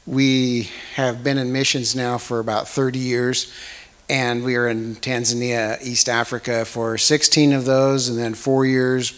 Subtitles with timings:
[0.07, 3.53] we have been in missions now for about 30 years,
[4.09, 9.13] and we are in Tanzania, East Africa for 16 of those, and then four years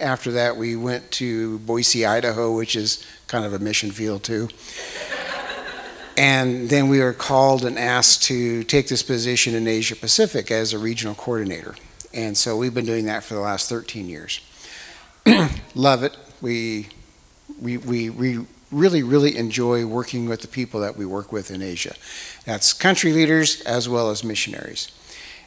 [0.00, 4.48] after that, we went to Boise, Idaho, which is kind of a mission field too.
[6.18, 10.72] And then we were called and asked to take this position in Asia Pacific as
[10.72, 11.76] a regional coordinator.
[12.12, 14.40] And so we've been doing that for the last 13 years.
[15.76, 16.16] Love it.
[16.40, 16.88] We,
[17.62, 21.62] we, we, we really, really enjoy working with the people that we work with in
[21.62, 21.94] Asia.
[22.44, 24.90] That's country leaders as well as missionaries.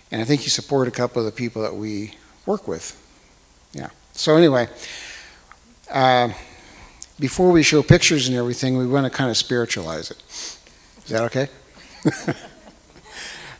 [0.09, 2.13] And I think you support a couple of the people that we
[2.45, 2.97] work with.
[3.73, 3.89] Yeah.
[4.13, 4.69] So, anyway,
[5.89, 6.29] uh,
[7.19, 10.57] before we show pictures and everything, we want to kind of spiritualize it.
[11.11, 11.49] Is that okay?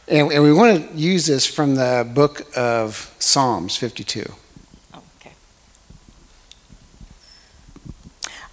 [0.08, 4.24] and, and we want to use this from the book of Psalms 52.
[4.96, 5.34] Okay.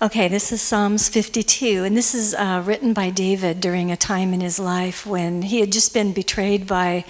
[0.03, 4.35] Okay, this is Psalms 52, and this is uh, written by David during a time
[4.35, 7.05] in his life when he had just been betrayed by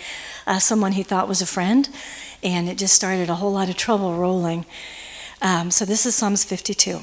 [0.46, 1.88] uh, someone he thought was a friend,
[2.42, 4.66] and it just started a whole lot of trouble rolling.
[5.40, 7.00] Um, so this is Psalms 52,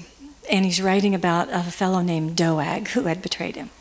[0.52, 3.72] and he's writing about a fellow named Doeg who had betrayed him.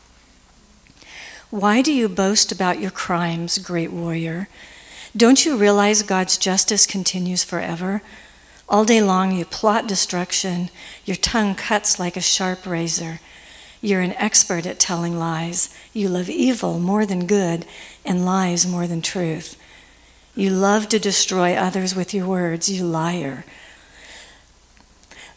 [1.54, 4.48] Why do you boast about your crimes, great warrior?
[5.16, 8.02] Don't you realize God's justice continues forever?
[8.68, 10.68] All day long you plot destruction,
[11.04, 13.20] your tongue cuts like a sharp razor.
[13.80, 15.72] You're an expert at telling lies.
[15.92, 17.66] You love evil more than good
[18.04, 19.56] and lies more than truth.
[20.34, 23.44] You love to destroy others with your words, you liar.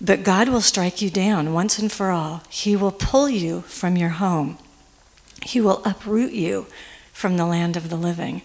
[0.02, 2.42] But God will strike you down once and for all.
[2.50, 4.58] He will pull you from your home.
[5.44, 6.68] He will uproot you
[7.14, 8.42] from the land of the living.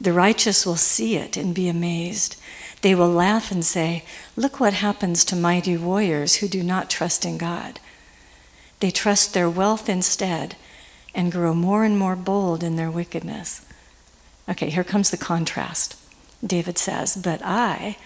[0.00, 2.36] The righteous will see it and be amazed.
[2.82, 4.04] They will laugh and say,
[4.36, 7.80] Look what happens to mighty warriors who do not trust in God.
[8.80, 10.56] They trust their wealth instead
[11.14, 13.64] and grow more and more bold in their wickedness.
[14.48, 15.96] Okay, here comes the contrast.
[16.44, 17.96] David says, But I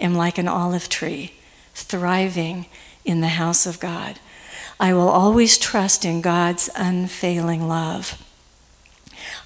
[0.00, 1.34] am like an olive tree,
[1.74, 2.66] thriving
[3.04, 4.18] in the house of God.
[4.78, 8.20] I will always trust in God's unfailing love.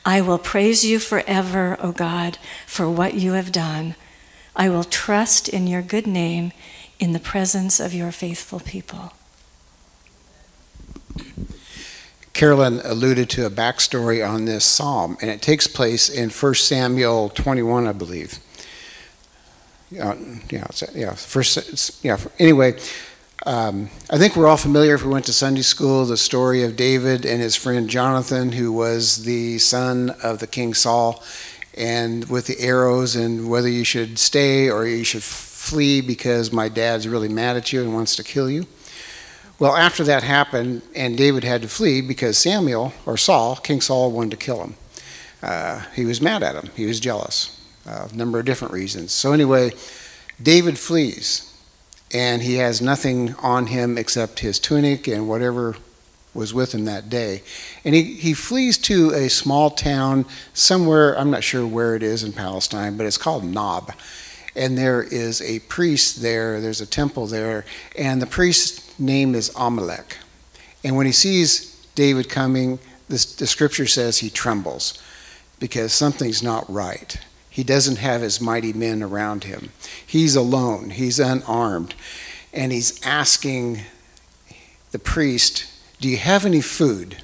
[0.04, 3.94] I will praise you forever, O God, for what you have done.
[4.56, 6.52] I will trust in your good name
[6.98, 9.12] in the presence of your faithful people.
[12.32, 17.28] Carolyn alluded to a backstory on this psalm, and it takes place in 1 Samuel
[17.30, 18.38] 21, I believe.
[19.90, 20.14] Uh,
[20.50, 22.16] yeah, yeah, first, yeah.
[22.38, 22.78] Anyway,
[23.46, 26.76] um, I think we're all familiar, if we went to Sunday school, the story of
[26.76, 31.22] David and his friend Jonathan, who was the son of the King Saul,
[31.74, 36.68] and with the arrows, and whether you should stay or you should flee because my
[36.68, 38.66] dad's really mad at you and wants to kill you.
[39.60, 44.10] Well, after that happened, and David had to flee because Samuel, or Saul, King Saul,
[44.10, 44.74] wanted to kill him.
[45.42, 49.12] Uh, he was mad at him, he was jealous, uh, a number of different reasons.
[49.12, 49.70] So, anyway,
[50.42, 51.47] David flees
[52.12, 55.76] and he has nothing on him except his tunic and whatever
[56.34, 57.42] was with him that day.
[57.84, 60.24] And he, he flees to a small town
[60.54, 63.92] somewhere, I'm not sure where it is in Palestine, but it's called Nob.
[64.54, 67.64] And there is a priest there, there's a temple there,
[67.96, 70.16] and the priest's name is Amalek.
[70.84, 72.78] And when he sees David coming,
[73.08, 75.02] the, the scripture says he trembles
[75.58, 77.18] because something's not right.
[77.58, 79.72] He doesn't have his mighty men around him.
[80.06, 81.96] He's alone, he's unarmed,
[82.52, 83.80] and he's asking
[84.92, 85.66] the priest,
[86.00, 87.16] Do you have any food?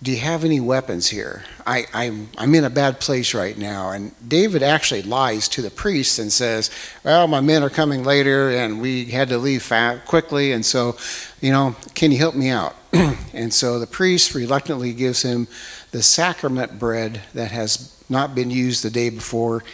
[0.00, 1.42] Do you have any weapons here?
[1.66, 3.90] I, I'm, I'm in a bad place right now.
[3.90, 6.70] And David actually lies to the priest and says,
[7.02, 9.72] Well, my men are coming later and we had to leave
[10.06, 10.52] quickly.
[10.52, 10.96] And so,
[11.40, 12.76] you know, can you help me out?
[12.92, 15.48] and so the priest reluctantly gives him
[15.90, 19.64] the sacrament bread that has not been used the day before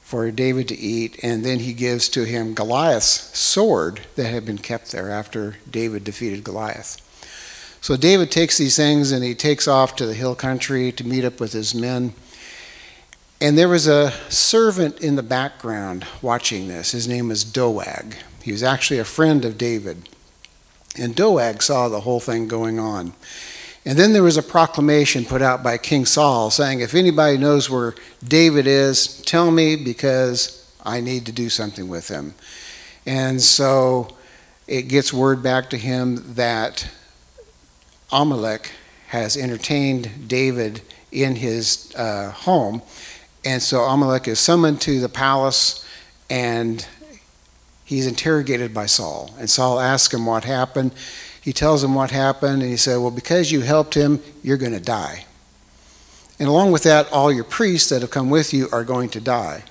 [0.00, 1.22] for David to eat.
[1.22, 6.02] And then he gives to him Goliath's sword that had been kept there after David
[6.02, 7.02] defeated Goliath.
[7.80, 11.24] So David takes these things and he takes off to the hill country to meet
[11.24, 12.14] up with his men.
[13.40, 16.92] And there was a servant in the background watching this.
[16.92, 18.16] His name was Doeg.
[18.42, 20.08] He was actually a friend of David.
[20.98, 23.12] And Doeg saw the whole thing going on.
[23.84, 27.70] And then there was a proclamation put out by King Saul saying, If anybody knows
[27.70, 27.94] where
[28.24, 32.34] David is, tell me because I need to do something with him.
[33.06, 34.16] And so
[34.66, 36.88] it gets word back to him that
[38.16, 38.72] Amalek
[39.08, 40.80] has entertained David
[41.12, 42.80] in his uh, home.
[43.44, 45.86] And so Amalek is summoned to the palace
[46.30, 46.86] and
[47.84, 49.34] he's interrogated by Saul.
[49.38, 50.92] And Saul asks him what happened.
[51.42, 54.72] He tells him what happened, and he said, Well, because you helped him, you're going
[54.72, 55.26] to die.
[56.40, 59.20] And along with that, all your priests that have come with you are going to
[59.20, 59.62] die.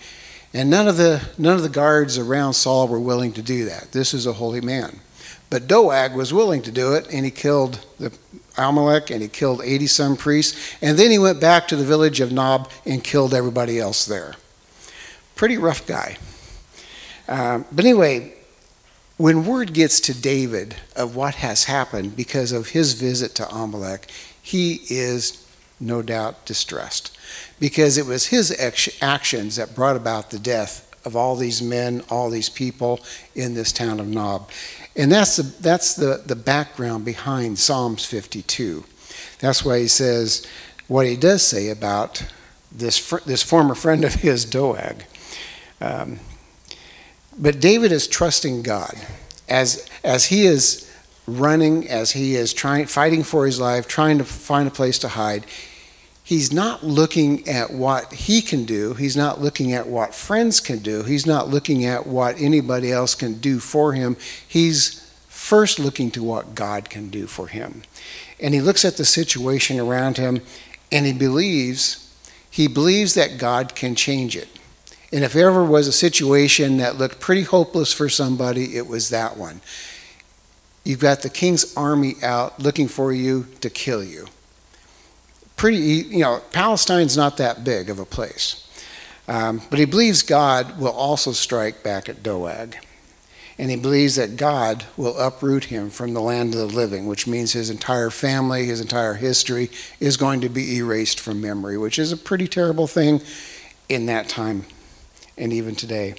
[0.54, 3.92] And none of the, none of the guards around Saul were willing to do that.
[3.92, 5.02] This is a holy man.
[5.56, 8.12] But Doeg was willing to do it, and he killed the
[8.58, 10.76] Amalek and he killed 80 some priests.
[10.82, 14.36] And then he went back to the village of Nob and killed everybody else there.
[15.34, 16.18] Pretty rough guy.
[17.30, 18.34] Um, but anyway,
[19.16, 24.12] when word gets to David of what has happened because of his visit to Amalek,
[24.42, 25.48] he is
[25.80, 27.18] no doubt distressed
[27.62, 28.54] because it was his
[29.02, 33.00] actions that brought about the death of all these men, all these people
[33.36, 34.50] in this town of Nob.
[34.96, 38.86] And that's the, that's the, the background behind Psalms 52.
[39.40, 40.48] That's why he says
[40.88, 42.26] what he does say about
[42.72, 45.04] this, fr- this former friend of his, Doeg.
[45.82, 46.20] Um,
[47.38, 48.96] but David is trusting God
[49.50, 50.90] as, as he is
[51.28, 55.10] running, as he is trying, fighting for his life, trying to find a place to
[55.10, 55.46] hide
[56.26, 58.96] he's not looking at what he can do.
[58.96, 61.04] He's not looking at what friends can do.
[61.04, 64.18] He's not looking at what anybody else can do for him.
[64.46, 67.84] He's first looking to what God can do for him.
[68.40, 70.42] And he looks at the situation around him
[70.92, 72.02] and he believes
[72.50, 74.48] he believes that God can change it.
[75.12, 79.36] And if ever was a situation that looked pretty hopeless for somebody, it was that
[79.36, 79.60] one.
[80.86, 84.28] You've got the king's army out looking for you to kill you
[85.56, 88.62] pretty, you know, Palestine's not that big of a place.
[89.28, 92.76] Um, but he believes God will also strike back at Doeg.
[93.58, 97.26] And he believes that God will uproot him from the land of the living, which
[97.26, 99.70] means his entire family, his entire history
[100.00, 103.22] is going to be erased from memory, which is a pretty terrible thing
[103.88, 104.66] in that time
[105.38, 106.16] and even today.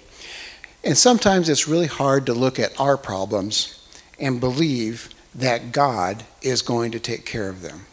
[0.82, 3.86] And sometimes it's really hard to look at our problems
[4.18, 7.84] and believe that God is going to take care of them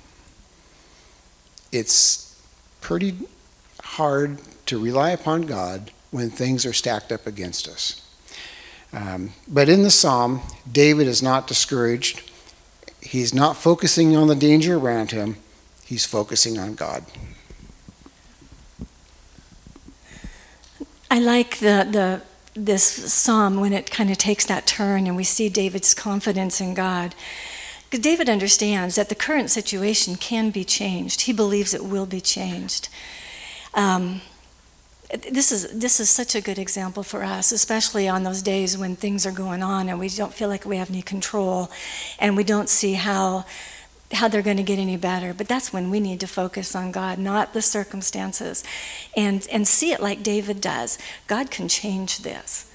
[1.74, 2.39] it's
[2.82, 3.18] pretty
[3.82, 8.01] hard to rely upon God when things are stacked up against us.
[8.94, 12.30] Um, but in the psalm, David is not discouraged.
[13.01, 15.38] He's not focusing on the danger around him,
[15.84, 17.03] he's focusing on God.
[21.10, 22.22] I like the, the
[22.56, 26.74] this psalm when it kind of takes that turn and we see David's confidence in
[26.74, 27.15] God.
[27.94, 31.22] Because David understands that the current situation can be changed.
[31.22, 32.90] He believes it will be changed.
[33.76, 34.22] Um,
[35.30, 38.96] this is this is such a good example for us, especially on those days when
[38.96, 41.70] things are going on and we don't feel like we have any control,
[42.18, 43.46] and we don't see how
[44.12, 45.32] how they're going to get any better.
[45.32, 48.64] But that's when we need to focus on God, not the circumstances,
[49.16, 50.98] and and see it like David does.
[51.28, 52.66] God can change this.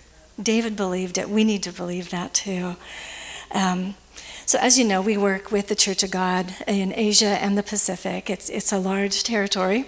[0.40, 1.28] David believed it.
[1.28, 2.76] We need to believe that too.
[3.50, 3.96] Um,
[4.48, 7.62] so, as you know, we work with the Church of God in Asia and the
[7.62, 8.30] Pacific.
[8.30, 9.84] It's, it's a large territory.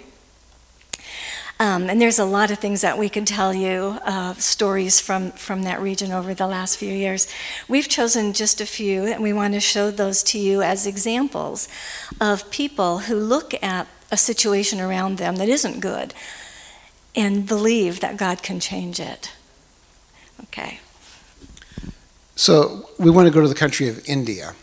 [1.59, 5.31] Um, and there's a lot of things that we can tell you, uh, stories from,
[5.31, 7.27] from that region over the last few years.
[7.69, 11.67] We've chosen just a few, and we want to show those to you as examples
[12.21, 16.13] of people who look at a situation around them that isn't good
[17.17, 19.33] and believe that God can change it.
[20.43, 20.81] Okay.
[22.41, 24.55] So we want to go to the country of India,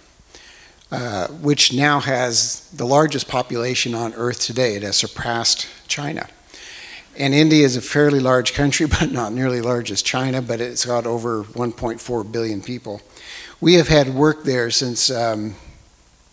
[0.91, 4.73] uh, which now has the largest population on earth today.
[4.73, 6.27] It has surpassed China.
[7.19, 10.85] And India is a fairly large country, but not nearly large as China, but it's
[10.85, 12.99] got over 1.4 billion people.
[13.61, 15.51] We have had work there since um,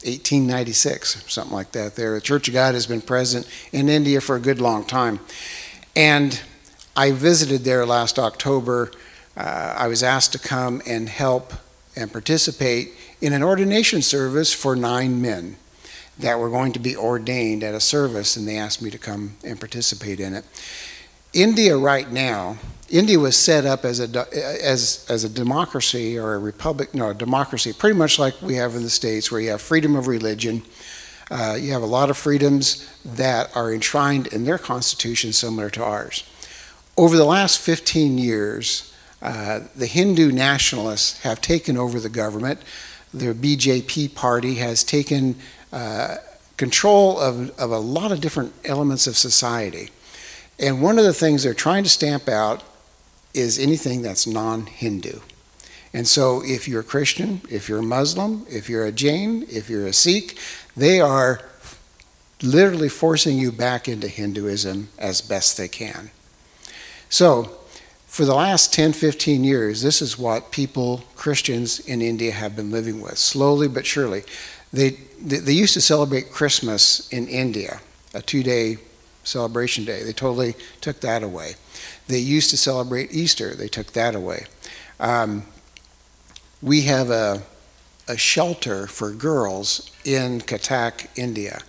[0.01, 1.95] 1896, something like that.
[1.95, 5.21] There, the Church of God has been present in India for a good long time.
[5.95, 6.41] And
[6.97, 8.93] I visited there last October.
[9.37, 11.53] Uh, I was asked to come and help
[11.97, 15.57] and participate in an ordination service for nine men
[16.19, 19.37] that were going to be ordained at a service, and they asked me to come
[19.45, 20.45] and participate in it.
[21.33, 22.57] India, right now,
[22.89, 24.27] India was set up as a
[24.63, 28.77] as as a democracy or a republic, no, a democracy, pretty much like we have
[28.77, 30.63] in the states, where you have freedom of religion.
[31.31, 35.83] Uh, you have a lot of freedoms that are enshrined in their constitution, similar to
[35.83, 36.23] ours.
[36.97, 38.94] Over the last 15 years,
[39.25, 42.61] uh, the Hindu nationalists have taken over the government.
[43.15, 45.37] The BJP party has taken
[45.73, 46.17] uh,
[46.59, 49.89] control of, of a lot of different elements of society.
[50.59, 52.63] And one of the things they're trying to stamp out
[53.33, 55.21] is anything that's non Hindu.
[55.95, 59.71] And so, if you're a Christian, if you're a Muslim, if you're a Jain, if
[59.71, 60.39] you're a Sikh,
[60.77, 61.41] they are
[62.43, 66.11] literally forcing you back into Hinduism as best they can.
[67.09, 67.57] So,
[68.15, 72.71] for the last 10, 15 years, this is what people, Christians in India, have been
[72.71, 74.23] living with, slowly but surely.
[74.73, 74.91] They,
[75.21, 77.81] they used to celebrate Christmas in India,
[78.15, 78.77] a two day
[79.25, 80.05] celebration day.
[80.05, 81.55] They totally took that away.
[82.07, 83.53] They used to celebrate Easter.
[83.53, 84.47] They took that away.
[85.01, 85.43] Um,
[86.63, 87.43] we have a,
[88.07, 91.63] a shelter for girls in Cuttack, India.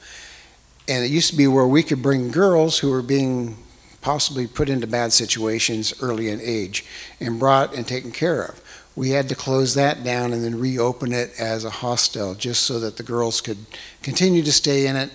[0.87, 3.57] And it used to be where we could bring girls who were being
[4.05, 6.85] possibly put into bad situations early in age
[7.19, 8.61] and brought and taken care of.
[8.95, 12.79] We had to close that down and then reopen it as a hostel just so
[12.81, 13.57] that the girls could
[14.03, 15.09] continue to stay in it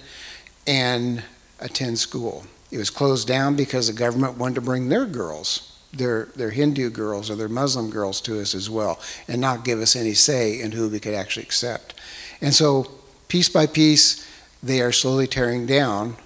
[0.66, 1.22] and
[1.60, 2.46] attend school.
[2.72, 6.90] It was closed down because the government wanted to bring their girls, their, their Hindu
[6.90, 10.60] girls or their Muslim girls to us as well, and not give us any say
[10.60, 11.94] in who we could actually accept.
[12.40, 12.90] And so,
[13.28, 14.28] piece by piece,
[14.60, 16.16] they are slowly tearing down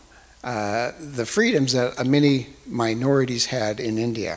[0.44, 4.36] uh, the freedoms that many minorities had in India.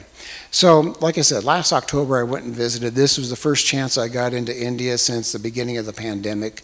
[0.51, 2.95] So, like I said, last October I went and visited.
[2.95, 6.63] This was the first chance I got into India since the beginning of the pandemic.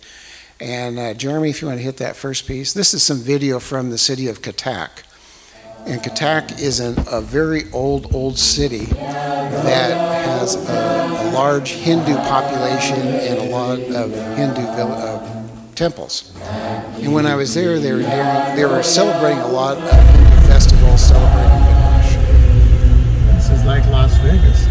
[0.61, 3.59] And uh, Jeremy, if you want to hit that first piece, this is some video
[3.59, 5.03] from the city of Cuttack.
[5.85, 12.15] And Cuttack is an, a very old, old city that has a, a large Hindu
[12.15, 15.32] population and a lot of Hindu uh,
[15.75, 16.31] temples.
[17.01, 19.89] And when I was there, they were, doing, they were celebrating a lot of
[20.47, 22.15] festivals celebrating Ganesh.
[23.35, 24.63] This is like Las Vegas.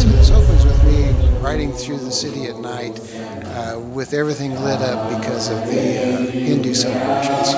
[0.00, 1.10] so this opens with me
[1.40, 3.00] riding through the city at night
[3.46, 7.54] uh, with everything lit up because of the uh, Hindu celebrations.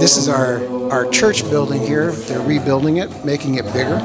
[0.00, 2.12] This is our, our church building here.
[2.12, 3.96] They're rebuilding it, making it bigger.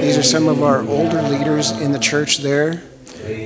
[0.00, 2.82] These are some of our older leaders in the church there.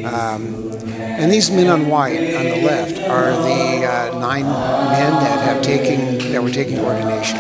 [0.05, 5.45] Um, and these men on white on the left are the uh, nine men that
[5.45, 7.39] have taken that were taking ordination.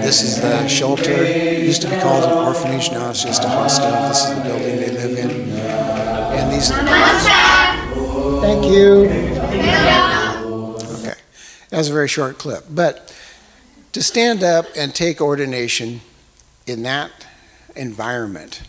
[0.00, 1.12] This is the shelter.
[1.12, 2.90] It used to be called an orphanage.
[2.90, 3.90] Now it's just a hostel.
[4.08, 5.50] This is the building they live in.
[5.50, 9.10] And these are the Thank you.
[11.00, 11.18] Okay.
[11.68, 12.64] That's a very short clip.
[12.70, 13.14] But
[13.92, 16.00] to stand up and take ordination
[16.66, 17.26] in that
[17.76, 18.62] environment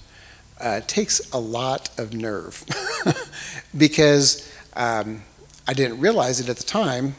[0.60, 2.64] uh, takes a lot of nerve
[3.78, 5.24] because um,
[5.68, 7.16] I didn't realize it at the time.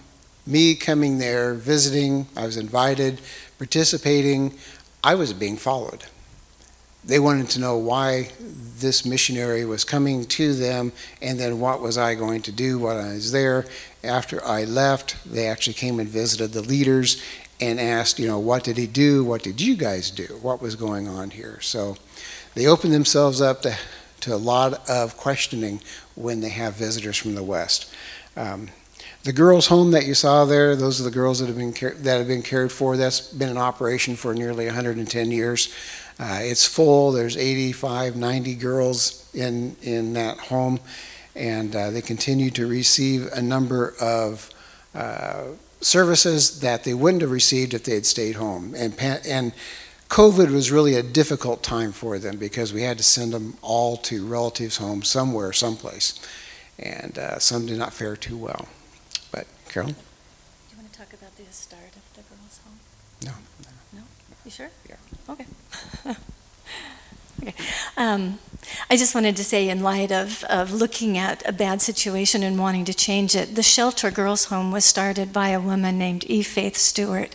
[0.47, 3.21] Me coming there, visiting, I was invited,
[3.59, 4.55] participating,
[5.05, 6.05] I was being followed.
[7.05, 10.93] They wanted to know why this missionary was coming to them
[11.23, 13.67] and then what was I going to do while I was there
[14.05, 17.23] after I left, they actually came and visited the leaders
[17.61, 19.25] and asked, you know, what did he do?
[19.25, 20.39] What did you guys do?
[20.41, 21.61] What was going on here?
[21.61, 21.97] So
[22.55, 23.77] they open themselves up to,
[24.21, 25.81] to a lot of questioning
[26.15, 27.93] when they have visitors from the West.
[28.37, 28.69] Um,
[29.23, 32.19] the girls' home that you saw there, those are the girls that have been that
[32.19, 32.97] have been cared for.
[32.97, 35.75] That's been in operation for nearly 110 years.
[36.19, 37.13] Uh, it's full.
[37.13, 40.81] There's 85, 90 girls in in that home
[41.35, 44.51] and uh, they continue to receive a number of
[44.95, 45.45] uh,
[45.81, 48.75] services that they wouldn't have received if they had stayed home.
[48.77, 48.95] And,
[49.27, 49.53] and
[50.11, 53.97] COVID was really a difficult time for them because we had to send them all
[53.97, 56.19] to relatives' homes somewhere, someplace.
[56.81, 58.69] And uh, some did not fare too well.
[59.31, 59.95] But, Carolyn?
[59.95, 60.01] Do
[60.73, 62.81] you want to talk about the start of the girls' home?
[63.25, 63.33] No.
[63.93, 64.03] No?
[64.45, 64.71] You sure?
[64.89, 64.97] Yeah.
[65.29, 65.47] Okay.
[67.43, 67.55] Okay.
[67.97, 68.39] Um,
[68.91, 72.59] I just wanted to say, in light of, of looking at a bad situation and
[72.59, 76.43] wanting to change it, the Shelter Girls Home was started by a woman named E.
[76.43, 77.35] Faith Stewart,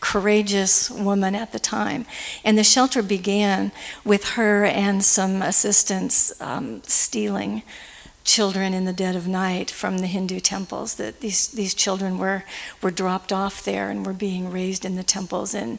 [0.00, 2.06] courageous woman at the time.
[2.44, 3.72] And the shelter began
[4.04, 7.62] with her and some assistants um, stealing
[8.24, 10.94] children in the dead of night from the Hindu temples.
[10.94, 12.44] That these these children were
[12.82, 15.78] were dropped off there and were being raised in the temples and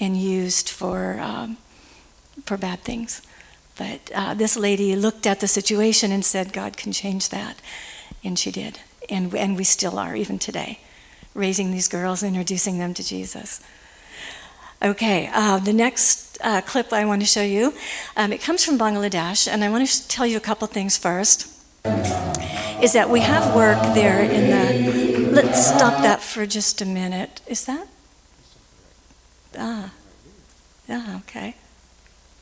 [0.00, 1.58] and used for um,
[2.44, 3.22] for bad things.
[3.76, 7.60] But uh, this lady looked at the situation and said, God can change that.
[8.22, 8.80] And she did.
[9.08, 10.78] And, and we still are, even today,
[11.34, 13.60] raising these girls, introducing them to Jesus.
[14.82, 17.72] Okay, uh, the next uh, clip I want to show you,
[18.16, 21.46] um, it comes from Bangladesh, and I want to tell you a couple things first.
[22.82, 25.30] Is that we have work there in the.
[25.30, 27.40] Let's stop that for just a minute.
[27.46, 27.86] Is that?
[29.56, 29.92] Ah,
[30.88, 31.54] ah, okay.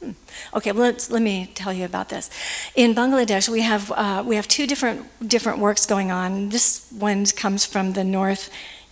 [0.00, 0.12] Hmm.
[0.54, 2.30] Okay, well, let's, let me tell you about this.
[2.75, 6.49] In Bangladesh, we have uh, we have two different different works going on.
[6.49, 8.04] This one comes from the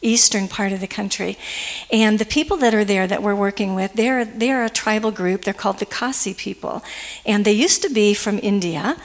[0.03, 1.37] northeastern part of the country,
[1.91, 5.43] and the people that are there that we're working with, they're they're a tribal group.
[5.43, 6.83] They're called the Khasi people,
[7.27, 8.97] and they used to be from India.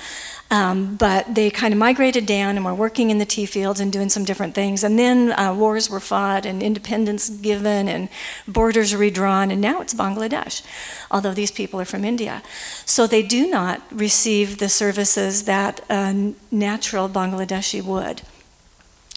[0.51, 3.91] Um, but they kind of migrated down and were working in the tea fields and
[3.91, 4.83] doing some different things.
[4.83, 8.07] And then uh, wars were fought and independence given and
[8.47, 10.62] borders redrawn, and now it's Bangladesh,
[11.09, 12.43] although these people are from India.
[12.85, 18.21] So they do not receive the services that a natural Bangladeshi would.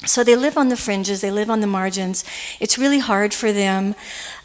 [0.07, 2.25] So they live on the fringes, they live on the margins.
[2.61, 3.95] It's really hard for them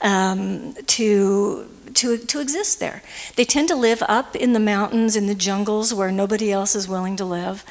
[0.01, 3.01] um, to to, to exist there.
[3.35, 6.87] They tend to live up in the mountains, in the jungles where nobody else is
[6.87, 7.65] willing to live.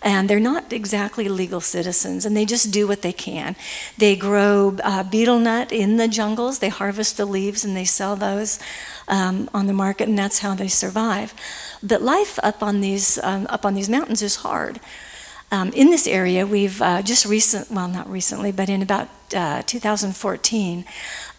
[0.00, 3.56] And they're not exactly legal citizens, and they just do what they can.
[3.96, 8.14] They grow uh, betel nut in the jungles, they harvest the leaves and they sell
[8.14, 8.60] those
[9.08, 11.34] um, on the market, and that's how they survive.
[11.82, 14.78] But life up on these, um, up on these mountains is hard.
[15.50, 19.62] Um, in this area, we've uh, just recent, well, not recently, but in about uh,
[19.62, 20.84] 2014,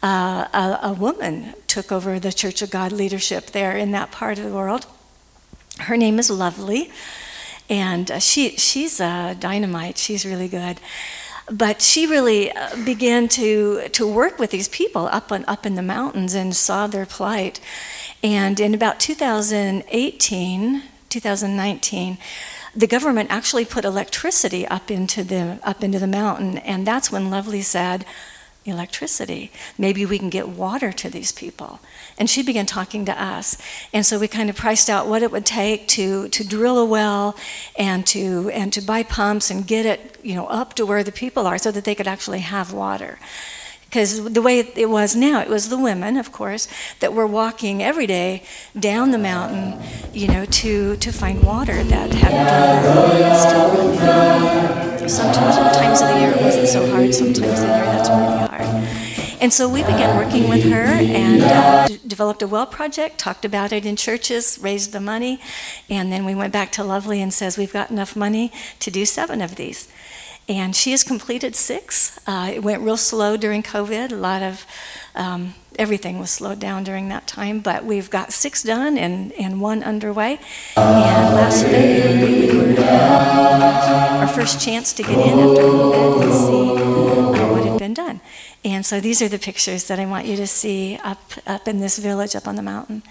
[0.02, 4.39] uh, a, a, woman took over the Church of God leadership there in that part
[4.39, 4.88] of the world.
[5.82, 6.91] Her name is Lovely,
[7.69, 9.98] and uh, she she's a dynamite.
[9.98, 10.80] She's really good.
[11.52, 15.74] But she really uh, began to, to work with these people up, on, up in
[15.74, 17.60] the mountains and saw their plight.
[18.22, 22.17] And in about 2018, 2019,
[22.80, 27.30] the government actually put electricity up into the up into the mountain, and that's when
[27.30, 28.06] Lovely said,
[28.63, 29.52] electricity.
[29.78, 31.82] Maybe we can get water to these people.
[32.18, 33.58] And she began talking to us.
[33.92, 36.86] And so we kind of priced out what it would take to, to drill a
[36.86, 37.36] well
[37.78, 41.12] and to, and to buy pumps and get it you know, up to where the
[41.12, 43.18] people are so that they could actually have water.
[43.89, 46.67] Because the way it was now, it was the women, of course,
[46.99, 48.43] that were walking every day
[48.80, 49.82] down the mountain,
[50.13, 52.45] you know, to, to find water that hadn't
[54.06, 58.38] run Sometimes, sometimes of the year it wasn't so hard, sometimes the year that's really
[58.47, 58.89] hard.
[59.41, 63.43] And so we began working with her and uh, d- developed a well project, talked
[63.43, 65.41] about it in churches, raised the money,
[65.89, 69.06] and then we went back to Lovely and says, We've got enough money to do
[69.06, 69.88] seven of these.
[70.49, 72.19] And she has completed six.
[72.25, 74.12] Uh, it went real slow during COVID.
[74.12, 74.65] A lot of
[75.13, 79.62] um, everything was slowed down during that time, but we've got six done and, and
[79.62, 80.39] one underway.
[80.75, 86.33] And last February, we were uh, our first chance to get in after COVID and
[86.33, 88.19] see uh, what had been done.
[88.65, 91.79] And so these are the pictures that I want you to see up, up in
[91.79, 93.03] this village up on the mountain,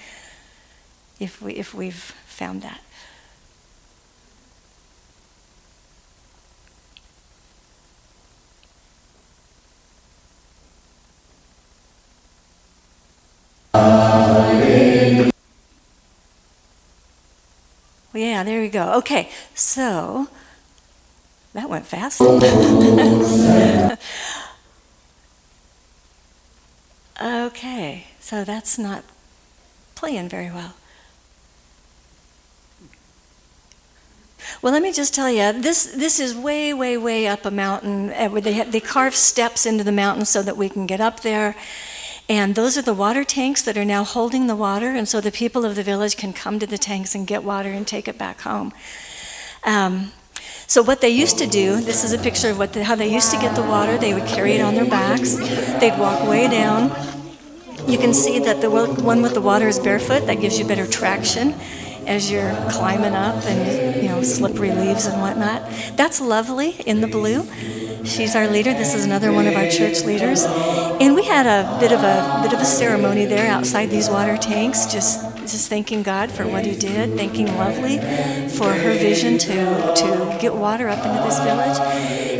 [1.20, 1.94] if, we, if we've
[2.26, 2.80] found that.
[18.14, 18.94] Yeah, there we go.
[18.94, 20.28] Okay, so
[21.52, 22.20] that went fast.
[27.22, 29.04] okay, so that's not
[29.94, 30.74] playing very well.
[34.62, 38.10] Well, let me just tell you, this, this is way, way, way up a mountain.
[38.10, 41.20] Uh, they, have, they carve steps into the mountain so that we can get up
[41.20, 41.54] there.
[42.28, 45.32] And those are the water tanks that are now holding the water, and so the
[45.32, 48.18] people of the village can come to the tanks and get water and take it
[48.18, 48.72] back home.
[49.64, 50.12] Um,
[50.66, 53.10] so what they used to do, this is a picture of what the, how they
[53.10, 53.96] used to get the water.
[53.96, 55.36] They would carry it on their backs.
[55.80, 56.90] They'd walk way down.
[57.86, 60.26] You can see that the one with the water is barefoot.
[60.26, 61.54] That gives you better traction.
[62.08, 65.62] As you're climbing up and you know slippery leaves and whatnot.
[65.94, 67.46] That's lovely in the blue.
[68.04, 68.72] She's our leader.
[68.72, 72.40] This is another one of our church leaders, and we had a bit of a
[72.42, 76.64] bit of a ceremony there outside these water tanks, just just thanking God for what
[76.64, 77.98] He did, thanking Lovely
[78.48, 81.78] for her vision to to get water up into this village,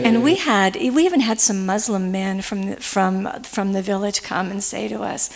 [0.05, 4.51] and we had we even had some Muslim men from from from the village come
[4.51, 5.29] and say to us,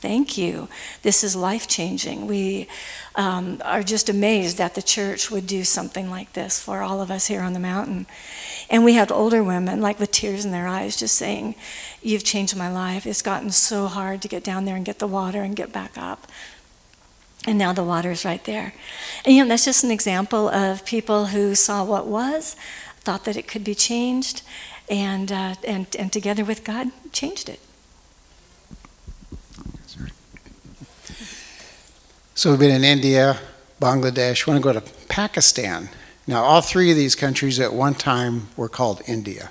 [0.00, 0.68] "Thank you.
[1.02, 2.26] This is life changing.
[2.26, 2.68] We."
[3.16, 7.10] Um, are just amazed that the church would do something like this for all of
[7.10, 8.06] us here on the mountain.
[8.70, 11.56] And we had older women, like with tears in their eyes, just saying,
[12.02, 13.06] You've changed my life.
[13.06, 15.98] It's gotten so hard to get down there and get the water and get back
[15.98, 16.28] up.
[17.46, 18.74] And now the water is right there.
[19.24, 22.56] And you know, that's just an example of people who saw what was,
[23.00, 24.42] thought that it could be changed,
[24.90, 27.60] and, uh, and, and together with God, changed it.
[32.38, 33.36] So we've been in India,
[33.80, 35.88] Bangladesh, we want to go to Pakistan.
[36.28, 39.50] Now, all three of these countries at one time were called India,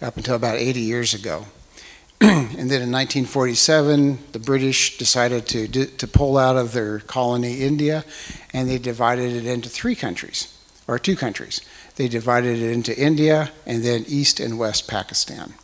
[0.00, 1.46] up until about 80 years ago.
[2.20, 8.04] and then in 1947, the British decided to, to pull out of their colony, India,
[8.52, 11.62] and they divided it into three countries, or two countries.
[11.96, 15.54] They divided it into India and then East and West Pakistan.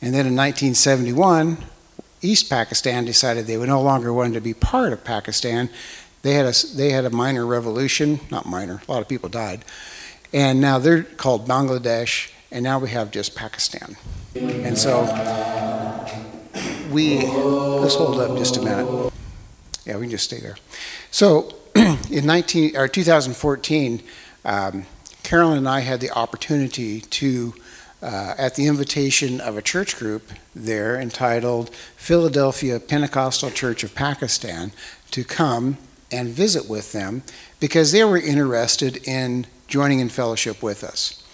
[0.00, 1.58] And then in 1971,
[2.26, 5.70] East Pakistan decided they would no longer want to be part of Pakistan.
[6.22, 9.64] They had a, they had a minor revolution, not minor, a lot of people died.
[10.32, 13.96] And now they're called Bangladesh, and now we have just Pakistan.
[14.34, 15.04] And so
[16.90, 19.12] we, let's hold up just a minute.
[19.84, 20.56] Yeah, we can just stay there.
[21.12, 21.54] So
[22.10, 24.02] in 19, or 2014,
[24.44, 24.84] um,
[25.22, 27.54] Carolyn and I had the opportunity to
[28.06, 34.70] uh, at the invitation of a church group there entitled Philadelphia Pentecostal Church of Pakistan
[35.10, 35.76] to come
[36.12, 37.24] and visit with them
[37.58, 41.24] because they were interested in joining in fellowship with us.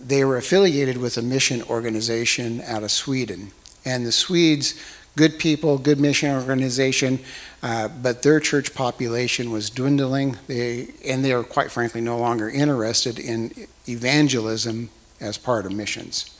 [0.00, 3.50] They were affiliated with a mission organization out of Sweden,
[3.84, 4.80] and the Swedes,
[5.16, 7.18] good people, good mission organization,
[7.60, 10.36] uh, but their church population was dwindling.
[10.46, 16.34] They and they are quite frankly no longer interested in evangelism as part of missions.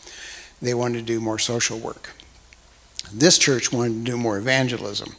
[0.60, 2.10] They wanted to do more social work.
[3.12, 5.14] This church wanted to do more evangelism.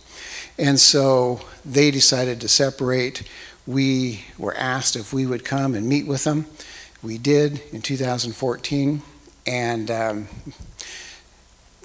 [0.58, 3.24] And so they decided to separate.
[3.66, 6.46] We were asked if we would come and meet with them.
[7.02, 9.02] We did in 2014.
[9.48, 10.28] And um,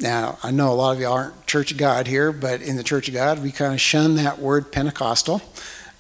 [0.01, 2.83] now I know a lot of you aren't Church of God here, but in the
[2.83, 5.41] Church of God, we kind of shun that word Pentecostal.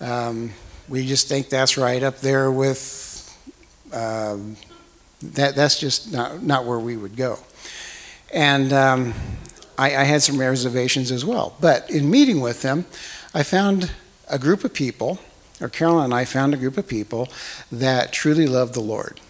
[0.00, 0.50] Um,
[0.88, 3.12] we just think that's right up there with.
[3.92, 4.56] Um,
[5.32, 7.38] that, that's just not, not where we would go.
[8.32, 9.14] And um,
[9.78, 11.56] I, I had some reservations as well.
[11.60, 12.86] But in meeting with them,
[13.32, 13.92] I found
[14.28, 15.18] a group of people,
[15.60, 17.28] or Carolyn and I found a group of people
[17.70, 19.20] that truly loved the Lord.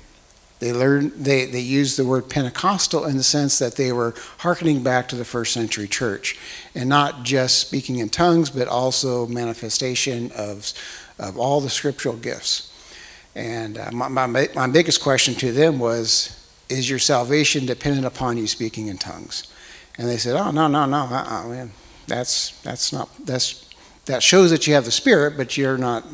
[0.60, 4.82] They learned they, they used the word Pentecostal in the sense that they were hearkening
[4.82, 6.38] back to the first century church
[6.74, 10.72] and not just speaking in tongues, but also manifestation of,
[11.18, 12.73] of all the scriptural gifts.
[13.34, 18.38] And uh, my, my, my biggest question to them was, Is your salvation dependent upon
[18.38, 19.52] you speaking in tongues?
[19.98, 20.98] And they said, Oh, no, no, no.
[20.98, 21.72] Uh-uh, man.
[22.06, 23.68] That's, that's not, that's,
[24.06, 26.04] that shows that you have the Spirit, but you're not,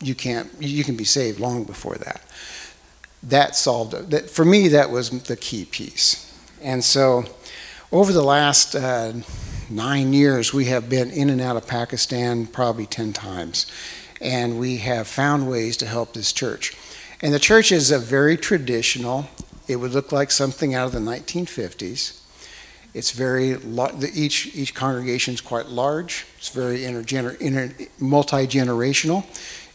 [0.00, 2.22] you can't, you can be saved long before that.
[3.22, 4.10] That solved.
[4.10, 6.20] That, for me, that was the key piece.
[6.62, 7.24] And so,
[7.92, 9.12] over the last uh,
[9.70, 13.70] nine years, we have been in and out of Pakistan probably 10 times
[14.24, 16.74] and we have found ways to help this church.
[17.20, 19.28] And the church is a very traditional,
[19.68, 22.20] it would look like something out of the 1950s.
[22.94, 23.56] It's very,
[24.14, 26.26] each, each congregation is quite large.
[26.38, 29.24] It's very intergener, inter, multi-generational.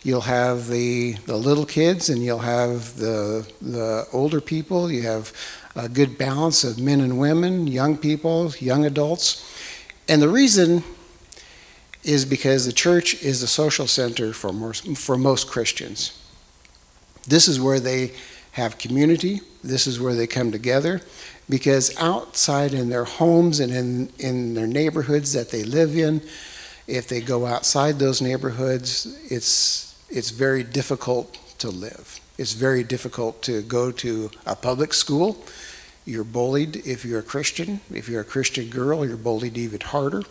[0.03, 4.89] You'll have the, the little kids and you'll have the, the older people.
[4.89, 5.33] You have
[5.75, 9.45] a good balance of men and women, young people, young adults.
[10.07, 10.83] And the reason
[12.03, 16.17] is because the church is the social center for most, for most Christians.
[17.27, 18.13] This is where they
[18.53, 21.01] have community, this is where they come together,
[21.49, 26.21] because outside in their homes and in, in their neighborhoods that they live in,
[26.87, 32.19] if they go outside those neighborhoods, it's, it's very difficult to live.
[32.37, 35.37] It's very difficult to go to a public school.
[36.05, 37.81] You're bullied if you're a Christian.
[37.93, 40.23] If you're a Christian girl, you're bullied even harder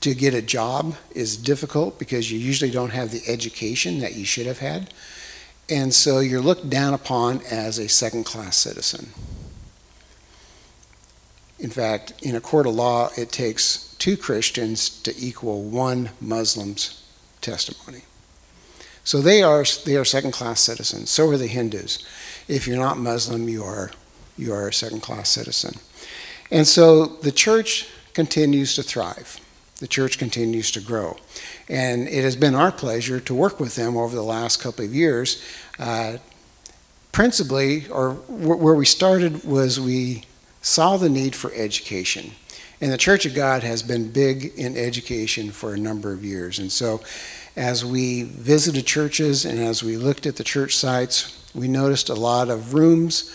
[0.00, 4.24] to get a job is difficult because you usually don't have the education that you
[4.24, 4.92] should have had.
[5.68, 9.10] And so you're looked down upon as a second class citizen.
[11.58, 17.04] In fact, in a court of law, it takes two Christians to equal one Muslim's
[17.42, 18.02] testimony.
[19.04, 21.10] So they are they are second class citizens.
[21.10, 22.04] So are the Hindus.
[22.48, 23.90] If you're not Muslim, you are
[24.36, 25.74] you are a second class citizen.
[26.50, 29.38] And so the church continues to thrive.
[29.80, 31.16] The church continues to grow.
[31.68, 34.94] And it has been our pleasure to work with them over the last couple of
[34.94, 35.42] years.
[35.78, 36.18] Uh,
[37.12, 40.24] principally, or where we started was we
[40.62, 42.32] saw the need for education.
[42.80, 46.58] And the Church of God has been big in education for a number of years.
[46.58, 47.00] And so,
[47.56, 52.14] as we visited churches and as we looked at the church sites, we noticed a
[52.14, 53.30] lot of rooms.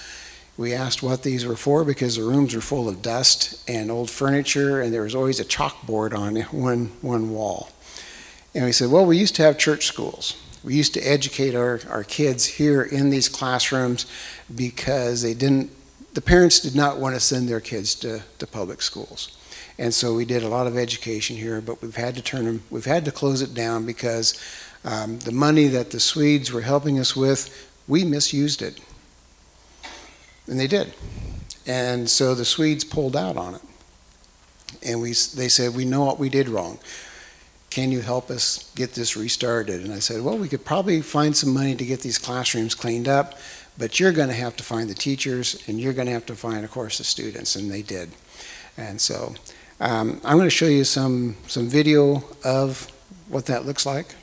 [0.58, 4.10] We asked what these were for because the rooms were full of dust and old
[4.10, 7.70] furniture, and there was always a chalkboard on one, one wall.
[8.54, 10.42] And we said, Well, we used to have church schools.
[10.64, 14.08] We used to educate our, our kids here in these classrooms
[14.56, 15.72] because they didn't
[16.16, 19.38] the parents did not want to send their kids to, to public schools.
[19.78, 22.64] And so we did a lot of education here, but we've had to turn them,
[22.70, 24.42] we've had to close it down because
[24.86, 28.80] um, the money that the Swedes were helping us with, we misused it.
[30.48, 30.94] And they did.
[31.66, 33.62] And so the Swedes pulled out on it.
[34.86, 36.80] And we, they said, We know what we did wrong.
[37.70, 39.84] Can you help us get this restarted?
[39.84, 43.08] And I said, Well, we could probably find some money to get these classrooms cleaned
[43.08, 43.36] up
[43.78, 46.36] but you're going to have to find the teachers and you're going to have to
[46.36, 48.10] find, of course, the students, and they did.
[48.78, 49.36] And so
[49.80, 52.92] um, I'm going to show you some, some video of
[53.28, 54.16] what that looks like.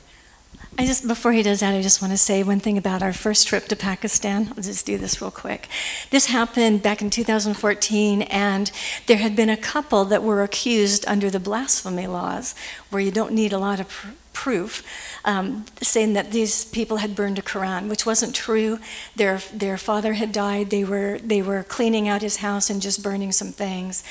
[0.77, 3.13] I just before he does that, I just want to say one thing about our
[3.13, 4.51] first trip to Pakistan.
[4.55, 5.67] I'll just do this real quick.
[6.09, 8.71] This happened back in 2014, and
[9.05, 12.55] there had been a couple that were accused under the blasphemy laws,
[12.89, 13.87] where you don't need a lot of
[14.33, 14.83] proof,
[15.23, 18.79] um, saying that these people had burned a Quran, which wasn't true.
[19.15, 20.69] Their their father had died.
[20.69, 24.03] They were they were cleaning out his house and just burning some things,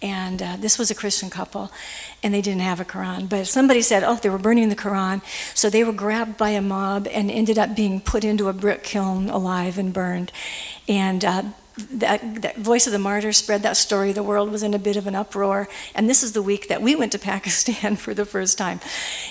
[0.00, 1.72] and uh, this was a Christian couple,
[2.22, 3.28] and they didn't have a Quran.
[3.28, 5.22] But somebody said, oh, they were burning the Quran.
[5.54, 8.82] So they were grabbed by a mob and ended up being put into a brick
[8.84, 10.30] kiln alive and burned.
[10.86, 11.42] And uh,
[11.78, 14.12] that, that, voice of the martyr spread that story.
[14.12, 15.68] The world was in a bit of an uproar.
[15.94, 18.80] And this is the week that we went to Pakistan for the first time.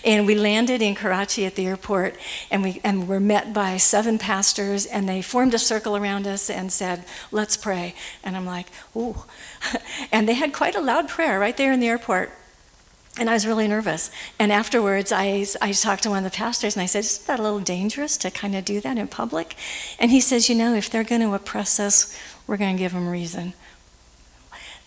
[0.04, 2.16] And we landed in Karachi at the airport,
[2.50, 6.50] and we and were met by seven pastors, and they formed a circle around us
[6.50, 9.24] and said, "Let's pray." And I'm like, "Ooh."
[10.12, 12.32] and they had quite a loud prayer right there in the airport.
[13.20, 14.12] And I was really nervous.
[14.38, 17.40] And afterwards, I, I talked to one of the pastors and I said, Isn't that
[17.40, 19.56] a little dangerous to kind of do that in public?
[19.98, 22.16] And he says, You know, if they're going to oppress us,
[22.48, 23.54] we're going to give them reason.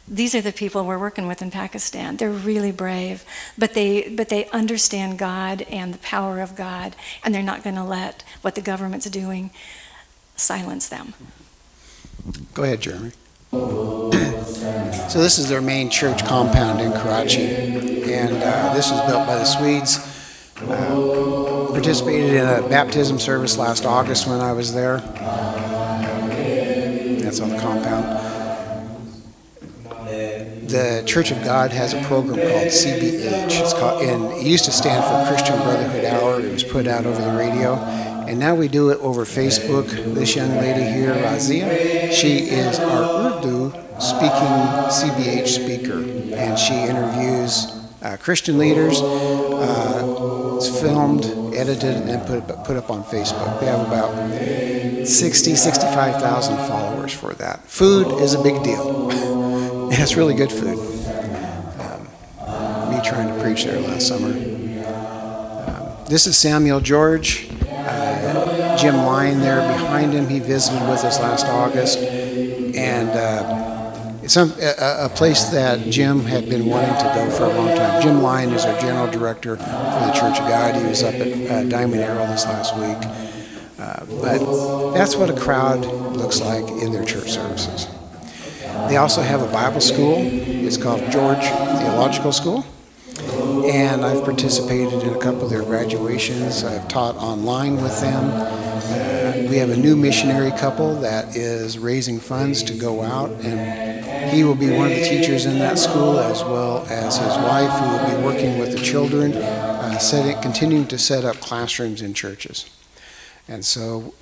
[0.08, 2.16] These are the people we're working with in Pakistan.
[2.16, 3.24] They're really brave,
[3.56, 7.76] but they, but they understand God and the power of God, and they're not going
[7.76, 9.50] to let what the government's doing
[10.34, 11.14] silence them.
[12.54, 13.12] Go ahead, Jeremy.
[13.52, 19.36] So this is their main church compound in Karachi, and uh, this was built by
[19.36, 19.98] the Swedes.
[20.62, 24.98] Uh, participated in a baptism service last August when I was there.
[27.30, 28.04] That's on the compound.
[30.68, 33.60] The Church of God has a program called CBH.
[33.60, 36.40] It's called, and it used to stand for Christian Brotherhood Hour.
[36.40, 37.74] It was put out over the radio
[38.26, 39.88] and now we do it over Facebook.
[40.12, 44.56] This young lady here, Razia, she is our Urdu speaking
[44.90, 46.02] CBH speaker,
[46.34, 47.66] and she interviews
[48.02, 49.00] uh, Christian leaders.
[49.00, 53.60] Uh, it's filmed, edited, and then put, put up on Facebook.
[53.60, 54.36] We have about
[55.06, 57.60] 60, 65,000 followers for that.
[57.64, 59.10] Food is a big deal,
[59.90, 60.78] and it's really good food.
[61.78, 64.28] Um, me trying to preach there last summer.
[64.28, 67.48] Um, this is Samuel George.
[67.68, 70.28] Uh, Jim Lyon there behind him.
[70.28, 73.59] He visited with us last August, and uh,
[74.30, 78.00] some a, a, place that Jim had been wanting to go for a long time.
[78.00, 80.76] Jim Lyon is our general director for the Church of God.
[80.76, 83.10] He was up at uh, Diamond Arrow this last week.
[83.78, 87.88] Uh, but that's what a crowd looks like in their church services.
[88.88, 90.18] They also have a Bible school.
[90.18, 92.64] It's called George Theological School
[93.66, 96.64] and I've participated in a couple of their graduations.
[96.64, 98.30] I've taught online with them.
[98.30, 99.19] Uh,
[99.50, 104.44] we have a new missionary couple that is raising funds to go out, and he
[104.44, 107.88] will be one of the teachers in that school, as well as his wife, who
[107.90, 112.70] will be working with the children, uh, setting, continuing to set up classrooms in churches.
[113.48, 114.14] And so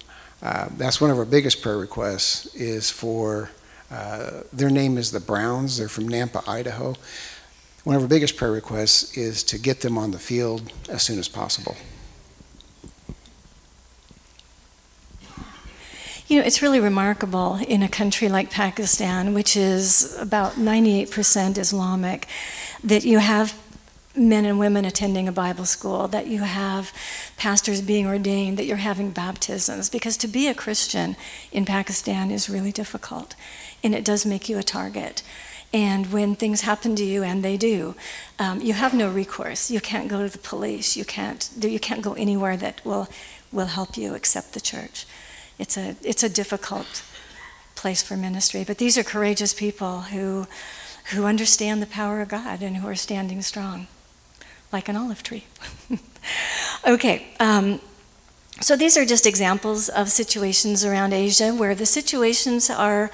[0.43, 3.51] uh, that's one of our biggest prayer requests is for
[3.91, 5.77] uh, their name is the Browns.
[5.77, 6.95] They're from Nampa, Idaho
[7.89, 11.19] one of our biggest prayer requests is to get them on the field as soon
[11.19, 11.75] as possible.
[16.29, 22.27] You know, it's really remarkable in a country like Pakistan, which is about 98% Islamic,
[22.85, 23.59] that you have
[24.15, 26.93] men and women attending a Bible school, that you have
[27.39, 29.89] pastors being ordained, that you're having baptisms.
[29.89, 31.17] Because to be a Christian
[31.51, 33.35] in Pakistan is really difficult,
[33.83, 35.23] and it does make you a target.
[35.73, 37.95] And when things happen to you, and they do,
[38.39, 39.71] um, you have no recourse.
[39.71, 40.95] You can't go to the police.
[40.95, 41.49] You can't.
[41.59, 43.09] You can't go anywhere that will
[43.51, 45.07] will help you except the church.
[45.59, 47.03] It's a it's a difficult
[47.75, 48.65] place for ministry.
[48.65, 50.47] But these are courageous people who
[51.13, 53.87] who understand the power of God and who are standing strong,
[54.73, 55.45] like an olive tree.
[56.87, 57.29] okay.
[57.41, 57.81] Um,
[58.61, 63.11] so these are just examples of situations around Asia where the situations are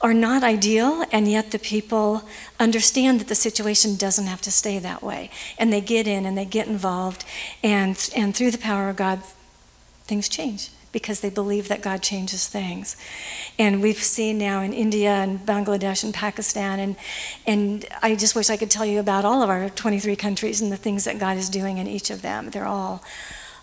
[0.00, 2.22] are not ideal, and yet the people
[2.60, 5.28] understand that the situation doesn't have to stay that way.
[5.58, 7.24] And they get in and they get involved,
[7.64, 9.22] and, and through the power of God,
[10.06, 12.96] things change because they believe that God changes things.
[13.58, 16.96] And we've seen now in India and Bangladesh and Pakistan, and,
[17.46, 20.72] and I just wish I could tell you about all of our 23 countries and
[20.72, 22.50] the things that God is doing in each of them.
[22.50, 23.02] They're all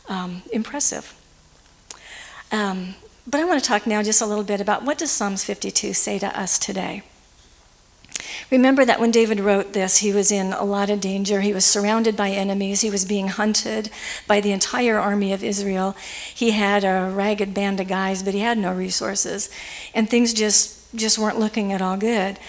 [0.07, 1.13] um, impressive.
[2.51, 2.95] Um,
[3.27, 5.93] but I want to talk now just a little bit about what does Psalms 52
[5.93, 7.01] say to us today?
[8.51, 11.41] Remember that when David wrote this, he was in a lot of danger.
[11.41, 12.81] He was surrounded by enemies.
[12.81, 13.89] He was being hunted
[14.27, 15.95] by the entire army of Israel.
[16.33, 19.49] He had a ragged band of guys, but he had no resources.
[19.93, 22.39] And things just, just weren't looking at all good.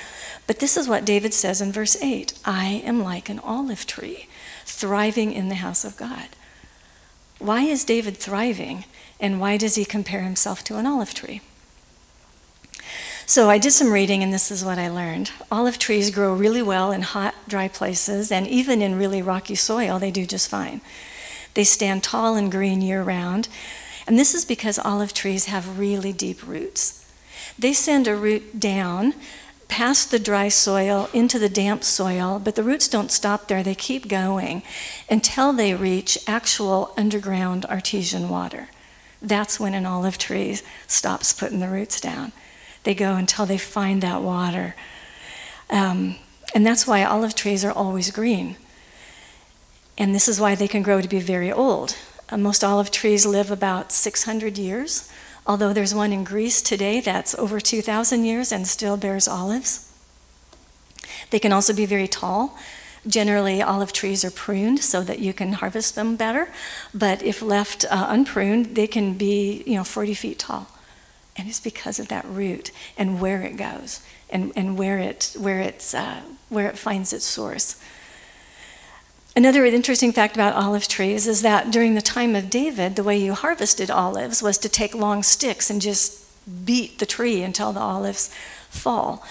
[0.46, 4.28] But this is what David says in verse 8 I am like an olive tree,
[4.64, 6.28] thriving in the house of God.
[7.38, 8.84] Why is David thriving?
[9.18, 11.40] And why does he compare himself to an olive tree?
[13.28, 15.32] So I did some reading, and this is what I learned.
[15.50, 19.98] Olive trees grow really well in hot, dry places, and even in really rocky soil,
[19.98, 20.80] they do just fine.
[21.54, 23.48] They stand tall and green year round,
[24.06, 27.04] and this is because olive trees have really deep roots.
[27.58, 29.12] They send a root down
[29.66, 33.64] past the dry soil into the damp soil, but the roots don't stop there.
[33.64, 34.62] They keep going
[35.10, 38.68] until they reach actual underground artesian water.
[39.20, 42.30] That's when an olive tree stops putting the roots down.
[42.86, 44.76] They go until they find that water.
[45.70, 46.14] Um,
[46.54, 48.54] and that's why olive trees are always green.
[49.98, 51.96] And this is why they can grow to be very old.
[52.28, 55.10] Uh, most olive trees live about 600 years,
[55.48, 59.92] although there's one in Greece today that's over 2,000 years and still bears olives.
[61.30, 62.56] They can also be very tall.
[63.04, 66.52] Generally, olive trees are pruned so that you can harvest them better,
[66.94, 70.68] but if left uh, unpruned, they can be, you know, 40 feet tall.
[71.38, 75.60] And it's because of that root and where it goes and, and where, it, where,
[75.60, 77.80] it's, uh, where it finds its source.
[79.36, 83.18] Another interesting fact about olive trees is that during the time of David, the way
[83.18, 86.24] you harvested olives was to take long sticks and just
[86.64, 88.34] beat the tree until the olives
[88.70, 89.22] fall.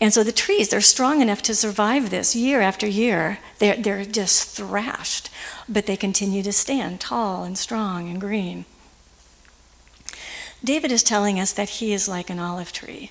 [0.00, 3.38] And so the trees, they're strong enough to survive this year after year.
[3.60, 5.30] They're, they're just thrashed,
[5.68, 8.64] but they continue to stand tall and strong and green.
[10.64, 13.10] David is telling us that he is like an olive tree.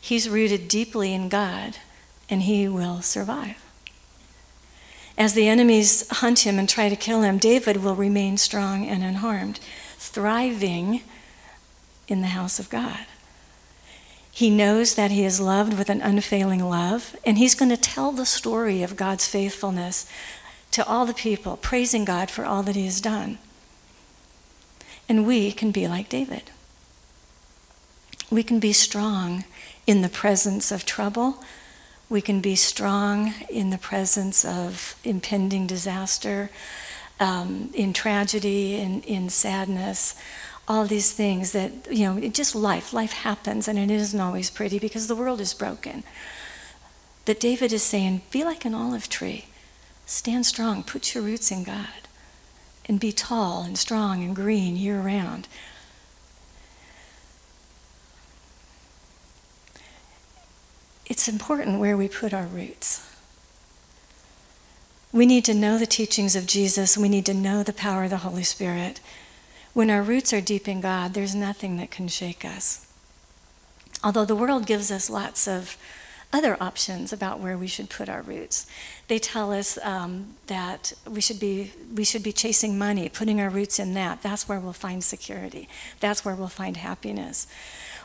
[0.00, 1.76] He's rooted deeply in God,
[2.28, 3.56] and he will survive.
[5.18, 9.04] As the enemies hunt him and try to kill him, David will remain strong and
[9.04, 9.60] unharmed,
[9.98, 11.02] thriving
[12.08, 13.06] in the house of God.
[14.32, 18.12] He knows that he is loved with an unfailing love, and he's going to tell
[18.12, 20.10] the story of God's faithfulness
[20.70, 23.38] to all the people, praising God for all that he has done.
[25.08, 26.50] And we can be like David.
[28.30, 29.44] We can be strong
[29.86, 31.42] in the presence of trouble.
[32.08, 36.50] We can be strong in the presence of impending disaster,
[37.18, 40.14] um, in tragedy, in, in sadness
[40.70, 42.92] all these things that, you know, just life.
[42.92, 46.04] Life happens and it isn't always pretty because the world is broken.
[47.24, 49.46] But David is saying, be like an olive tree.
[50.06, 50.84] Stand strong.
[50.84, 52.06] Put your roots in God.
[52.86, 55.48] And be tall and strong and green year round.
[61.20, 63.06] It's important where we put our roots.
[65.12, 66.96] We need to know the teachings of Jesus.
[66.96, 69.00] We need to know the power of the Holy Spirit.
[69.74, 72.86] When our roots are deep in God, there's nothing that can shake us.
[74.02, 75.76] Although the world gives us lots of
[76.32, 78.64] other options about where we should put our roots.
[79.08, 83.50] They tell us um, that we should be we should be chasing money, putting our
[83.50, 84.22] roots in that.
[84.22, 85.68] That's where we'll find security.
[85.98, 87.46] That's where we'll find happiness.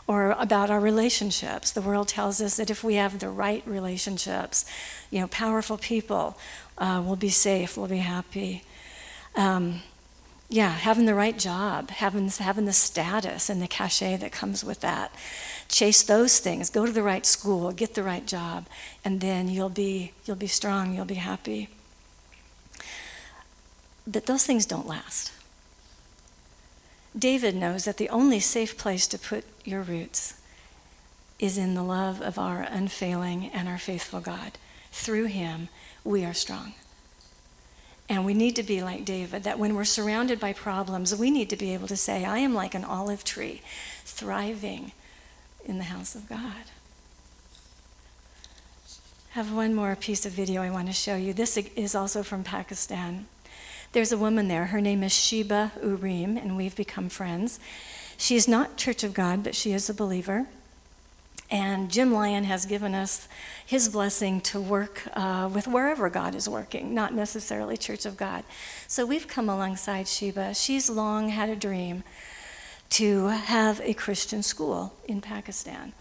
[0.08, 1.72] Or about our relationships.
[1.72, 4.66] The world tells us that if we have the right relationships,
[5.10, 6.38] you know, powerful people,
[6.78, 8.64] uh, we'll be safe, we'll be happy.
[9.36, 9.82] Um,
[10.48, 14.82] yeah, having the right job, having, having the status and the cachet that comes with
[14.82, 15.12] that.
[15.68, 18.68] Chase those things, go to the right school, get the right job,
[19.04, 21.70] and then you'll be, you'll be strong, you'll be happy.
[24.06, 25.32] But those things don't last.
[27.18, 30.34] David knows that the only safe place to put your roots
[31.40, 34.54] is in the love of our unfailing and our faithful God.
[34.92, 35.70] Through him,
[36.04, 36.74] we are strong.
[38.08, 41.50] And we need to be like David, that when we're surrounded by problems, we need
[41.50, 43.62] to be able to say, I am like an olive tree,
[44.04, 44.92] thriving
[45.66, 46.70] in the house of God.
[49.32, 51.34] I have one more piece of video I want to show you.
[51.34, 53.26] This is also from Pakistan.
[53.96, 54.66] There's a woman there.
[54.66, 57.62] Her name is Sheba Urim, and we've become friends.
[58.18, 60.48] She is not Church of God, but she is a believer.
[61.50, 63.30] And Jim Lyon has given us
[63.66, 68.44] his blessing to work uh, with wherever God is working, not necessarily Church of God.
[68.90, 70.56] So we've come alongside Sheba.
[70.56, 72.04] She's long had a dream
[72.90, 75.94] to have a Christian school in Pakistan.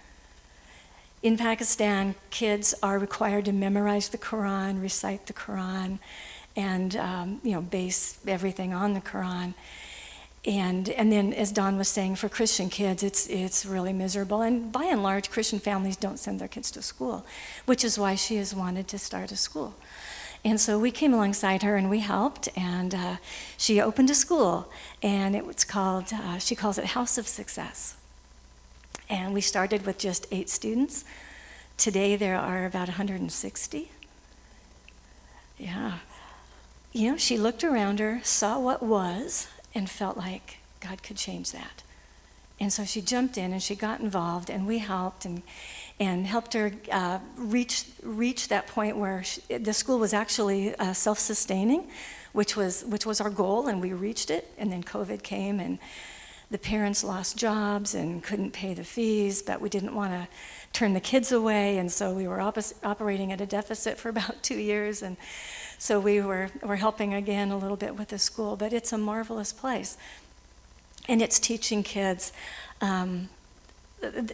[1.22, 6.00] In Pakistan, kids are required to memorize the Quran, recite the Quran,
[6.56, 9.54] and um, you know base everything on the Quran.
[10.46, 14.42] And and then, as Don was saying, for Christian kids, it's it's really miserable.
[14.42, 17.24] And by and large, Christian families don't send their kids to school,
[17.64, 19.74] which is why she has wanted to start a school.
[20.44, 23.16] And so we came alongside her and we helped, and uh,
[23.56, 24.70] she opened a school,
[25.02, 27.96] and it was called, uh, she calls it House of Success.
[29.08, 31.06] And we started with just eight students.
[31.78, 33.90] Today there are about 160.
[35.56, 35.98] Yeah,
[36.94, 41.50] you know, she looked around her, saw what was, and felt like God could change
[41.50, 41.82] that.
[42.60, 45.42] And so she jumped in and she got involved, and we helped and,
[45.98, 50.92] and helped her uh, reach, reach that point where she, the school was actually uh,
[50.92, 51.88] self sustaining,
[52.32, 54.52] which was, which was our goal, and we reached it.
[54.56, 55.80] And then COVID came, and
[56.52, 60.28] the parents lost jobs and couldn't pay the fees, but we didn't want to
[60.74, 64.42] turn the kids away, and so we were op- operating at a deficit for about
[64.42, 65.02] two years.
[65.02, 65.16] And
[65.78, 68.98] so we were, were helping again a little bit with the school, but it's a
[68.98, 69.96] marvelous place.
[71.08, 72.32] And it's teaching kids,
[72.80, 73.28] um,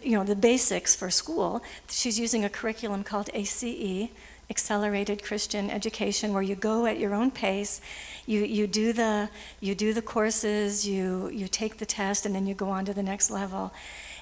[0.03, 1.61] you know, the basics for school.
[1.87, 4.09] She's using a curriculum called ACE,
[4.49, 7.81] Accelerated Christian Education, where you go at your own pace.
[8.25, 9.29] You, you, do, the,
[9.59, 12.93] you do the courses, you, you take the test, and then you go on to
[12.93, 13.71] the next level.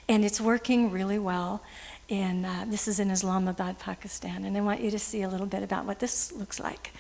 [0.08, 1.62] And it's working really well.
[2.10, 4.44] And uh, this is in Islamabad, Pakistan.
[4.44, 6.92] And I want you to see a little bit about what this looks like.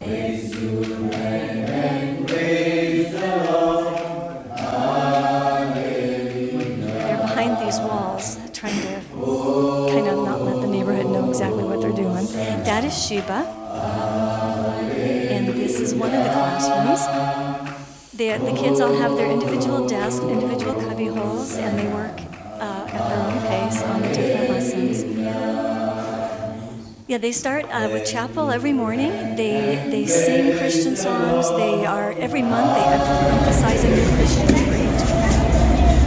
[0.00, 0.42] They're
[7.22, 9.00] behind these walls, trying to
[9.92, 12.26] kind of not let the neighborhood know exactly what they're doing.
[12.64, 13.46] That is Sheba,
[15.30, 17.06] and this is one of the classrooms.
[18.14, 22.25] The, the kids all have their individual desks, individual cubby holes, and they work
[22.96, 25.04] at their own pace on the different lessons.
[27.08, 29.12] Yeah, they start uh, with chapel every morning.
[29.36, 31.48] They they sing Christian songs.
[31.50, 32.86] They are every month they
[33.36, 35.00] emphasize a new Christian trait,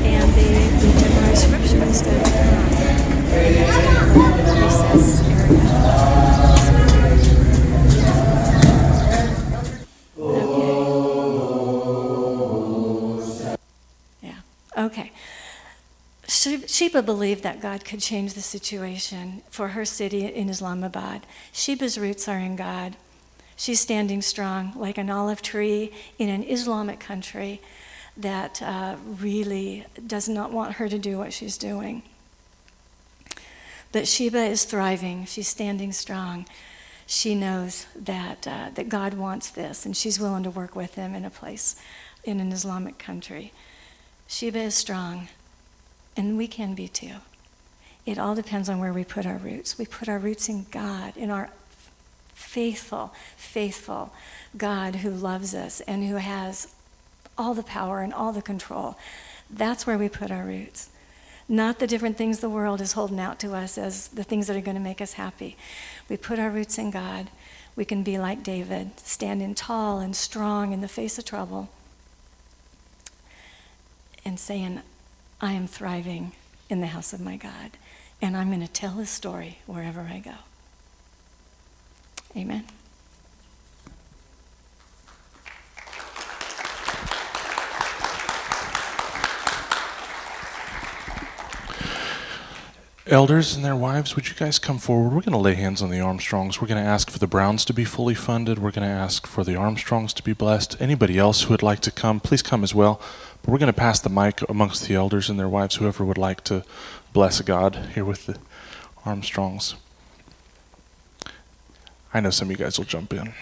[0.04, 2.68] and they, they memorize scripture instead of Quran.
[3.32, 6.59] And that's the recess area.
[16.40, 21.26] Sheba believed that God could change the situation for her city in Islamabad.
[21.52, 22.96] Sheba's roots are in God.
[23.58, 27.60] She's standing strong like an olive tree in an Islamic country
[28.16, 32.04] that uh, really does not want her to do what she's doing.
[33.92, 35.26] But Sheba is thriving.
[35.26, 36.46] She's standing strong.
[37.06, 41.16] She knows that, uh, that God wants this, and she's willing to work with him
[41.16, 41.76] in a place
[42.24, 43.52] in an Islamic country.
[44.28, 45.28] Sheba is strong.
[46.20, 47.13] And we can be too.
[48.05, 49.78] It all depends on where we put our roots.
[49.78, 51.49] We put our roots in God, in our
[52.34, 54.13] faithful, faithful
[54.57, 56.76] God who loves us and who has
[57.38, 58.97] all the power and all the control.
[59.49, 60.89] That's where we put our roots.
[61.47, 64.57] Not the different things the world is holding out to us as the things that
[64.57, 65.55] are going to make us happy.
[66.09, 67.30] We put our roots in God.
[67.78, 71.70] We can be like David, standing tall and strong in the face of trouble
[74.26, 74.82] and saying,
[75.42, 76.34] I am thriving
[76.70, 77.72] in the house of my God,
[78.22, 80.36] and I'm going to tell his story wherever I go.
[82.36, 82.66] Amen.
[93.08, 95.16] Elders and their wives, would you guys come forward?
[95.16, 96.62] We're going to lay hands on the Armstrongs.
[96.62, 98.60] We're going to ask for the Browns to be fully funded.
[98.60, 100.80] We're going to ask for the Armstrongs to be blessed.
[100.80, 103.02] Anybody else who would like to come, please come as well.
[103.42, 106.18] But we're going to pass the mic amongst the elders and their wives, whoever would
[106.18, 106.64] like to
[107.14, 108.38] bless God here with the
[109.06, 109.76] Armstrongs.
[112.14, 113.34] I know some of you guys will jump in.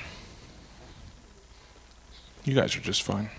[2.43, 3.29] You guys are just fine.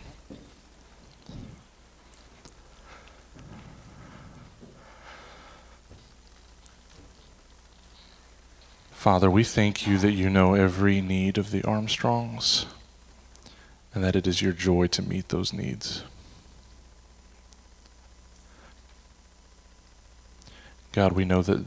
[8.93, 12.67] Father, we thank you that you know every need of the Armstrongs
[13.95, 16.03] and that it is your joy to meet those needs.
[20.99, 21.65] God, we know that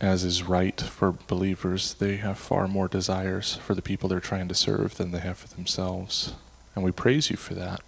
[0.00, 4.48] as is right for believers, they have far more desires for the people they're trying
[4.48, 6.32] to serve than they have for themselves.
[6.74, 7.82] And we praise you for that.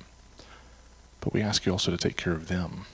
[1.22, 2.84] But we ask you also to take care of them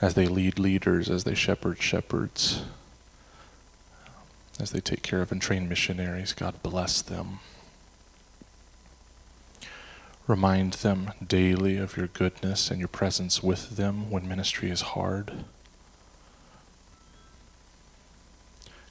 [0.00, 2.62] as they lead leaders, as they shepherd shepherds,
[4.58, 6.32] as they take care of and train missionaries.
[6.32, 7.40] God bless them.
[10.26, 15.44] Remind them daily of your goodness and your presence with them when ministry is hard.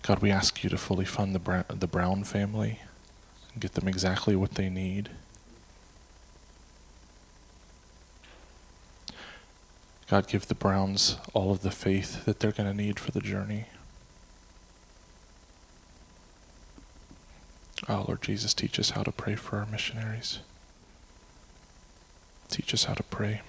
[0.01, 2.79] God, we ask you to fully fund the Brown, the Brown family
[3.53, 5.09] and get them exactly what they need.
[10.09, 13.19] God, give the Browns all of the faith that they're going to need for the
[13.19, 13.65] journey.
[17.87, 20.39] Oh, Lord Jesus, teach us how to pray for our missionaries.
[22.49, 23.41] Teach us how to pray.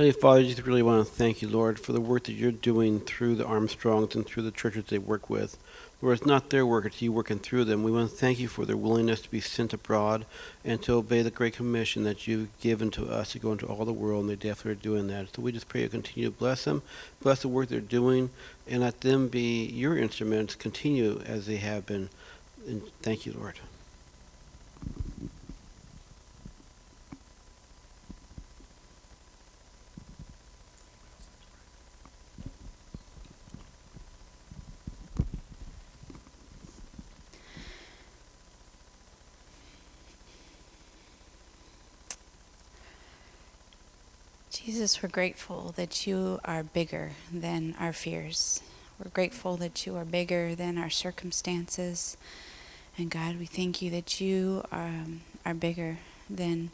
[0.00, 2.52] Heavenly Father, I just really want to thank you, Lord, for the work that you're
[2.52, 5.58] doing through the Armstrongs and through the churches they work with.
[6.00, 7.82] Lord, it's not their work, it's you working through them.
[7.82, 10.24] We want to thank you for their willingness to be sent abroad
[10.64, 13.84] and to obey the great commission that you've given to us to go into all
[13.84, 15.36] the world, and they definitely are doing that.
[15.36, 16.80] So we just pray you continue to bless them,
[17.20, 18.30] bless the work they're doing,
[18.66, 22.08] and let them be your instruments, continue as they have been.
[22.66, 23.60] And thank you, Lord.
[44.90, 48.60] Jesus, we're grateful that you are bigger than our fears.
[48.98, 52.16] We're grateful that you are bigger than our circumstances.
[52.98, 56.70] And God, we thank you that you are, um, are bigger than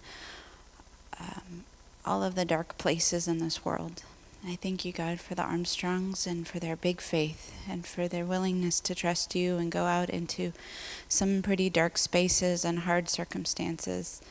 [1.20, 1.64] um,
[2.06, 4.02] all of the dark places in this world.
[4.46, 8.24] I thank you, God, for the Armstrongs and for their big faith and for their
[8.24, 10.54] willingness to trust you and go out into
[11.06, 14.22] some pretty dark spaces and hard circumstances.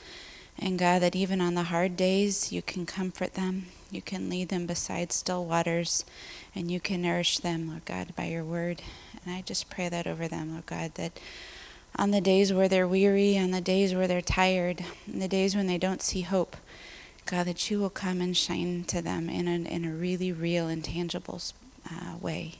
[0.57, 4.49] And God, that even on the hard days, you can comfort them, you can lead
[4.49, 6.05] them beside still waters,
[6.55, 8.81] and you can nourish them, Lord God, by your word.
[9.23, 11.19] And I just pray that over them, Lord God, that
[11.97, 15.55] on the days where they're weary, on the days where they're tired, on the days
[15.55, 16.55] when they don't see hope,
[17.25, 20.67] God, that you will come and shine to them in a, in a really real
[20.67, 21.41] and tangible
[21.89, 22.55] uh, way.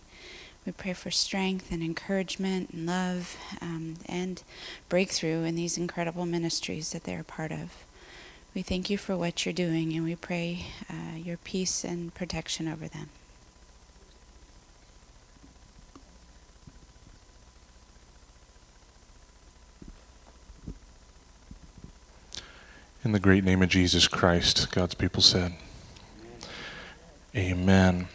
[0.65, 4.41] We pray for strength and encouragement and love um, and
[4.89, 7.83] breakthrough in these incredible ministries that they're part of.
[8.55, 12.67] We thank you for what you're doing and we pray uh, your peace and protection
[12.67, 13.09] over them.
[23.03, 25.53] In the great name of Jesus Christ, God's people said,
[27.35, 28.07] Amen.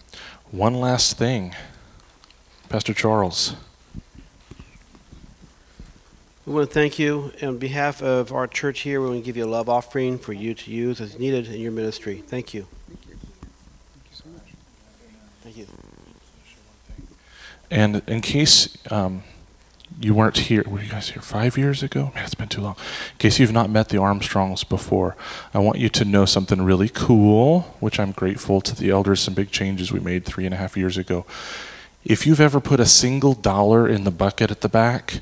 [0.50, 1.54] One last thing.
[2.70, 3.56] Pastor Charles.
[6.46, 9.00] We want to thank you on behalf of our church here.
[9.00, 11.60] We want to give you a love offering for you to use as needed in
[11.60, 12.22] your ministry.
[12.24, 12.68] Thank you.
[12.86, 13.16] Thank you.
[13.16, 14.54] Thank you so much.
[15.42, 15.66] Thank you.
[17.72, 19.24] And in case um,
[20.00, 22.12] you weren't here, were you guys here five years ago?
[22.14, 22.76] Man, it's been too long.
[23.14, 25.16] In case you've not met the Armstrongs before,
[25.52, 29.34] I want you to know something really cool, which I'm grateful to the elders, some
[29.34, 31.26] big changes we made three and a half years ago.
[32.04, 35.20] If you've ever put a single dollar in the bucket at the back,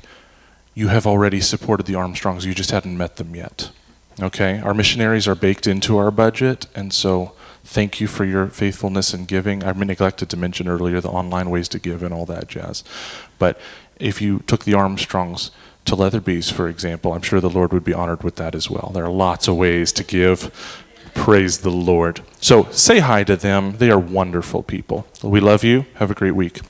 [0.73, 2.45] you have already supported the Armstrongs.
[2.45, 3.71] You just hadn't met them yet.
[4.21, 4.59] Okay?
[4.59, 7.33] Our missionaries are baked into our budget, and so
[7.65, 9.63] thank you for your faithfulness in giving.
[9.63, 12.83] I neglected to mention earlier the online ways to give and all that jazz.
[13.37, 13.59] But
[13.99, 15.51] if you took the Armstrongs
[15.85, 18.91] to Leatherby's, for example, I'm sure the Lord would be honored with that as well.
[18.93, 20.85] There are lots of ways to give.
[21.19, 22.21] Praise the Lord.
[22.39, 23.77] So say hi to them.
[23.77, 25.05] They are wonderful people.
[25.21, 25.85] We love you.
[25.95, 26.61] Have a great week.